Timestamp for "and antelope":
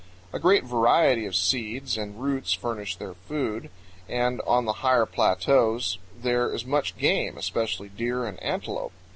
8.25-8.93